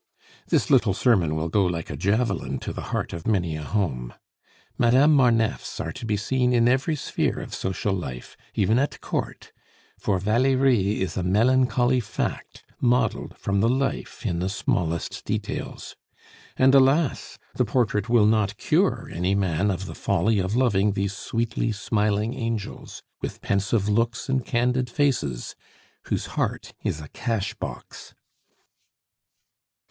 This 0.47 0.71
little 0.71 0.95
sermon 0.95 1.35
will 1.35 1.47
go 1.47 1.63
like 1.63 1.91
a 1.91 1.95
javelin 1.95 2.57
to 2.61 2.73
the 2.73 2.85
heart 2.89 3.13
of 3.13 3.27
many 3.27 3.55
a 3.55 3.61
home. 3.61 4.15
Madame 4.75 5.13
Marneffes 5.15 5.79
are 5.79 5.91
to 5.91 6.07
be 6.07 6.17
seen 6.17 6.53
in 6.53 6.67
every 6.67 6.95
sphere 6.95 7.37
of 7.37 7.53
social 7.53 7.93
life, 7.93 8.35
even 8.55 8.79
at 8.79 8.99
Court; 8.99 9.51
for 9.99 10.17
Valerie 10.17 10.99
is 11.01 11.17
a 11.17 11.21
melancholy 11.21 11.99
fact, 11.99 12.63
modeled 12.79 13.37
from 13.37 13.59
the 13.61 13.69
life 13.69 14.25
in 14.25 14.39
the 14.39 14.49
smallest 14.49 15.23
details. 15.23 15.95
And, 16.57 16.73
alas! 16.73 17.37
the 17.53 17.63
portrait 17.63 18.09
will 18.09 18.25
not 18.25 18.57
cure 18.57 19.07
any 19.13 19.35
man 19.35 19.69
of 19.69 19.85
the 19.85 19.93
folly 19.93 20.39
of 20.39 20.55
loving 20.55 20.93
these 20.93 21.13
sweetly 21.13 21.71
smiling 21.71 22.33
angels, 22.33 23.03
with 23.21 23.39
pensive 23.43 23.87
looks 23.87 24.27
and 24.29 24.43
candid 24.43 24.89
faces, 24.89 25.55
whose 26.05 26.25
heart 26.25 26.73
is 26.83 27.01
a 27.01 27.07
cash 27.09 27.53
box. 27.53 28.15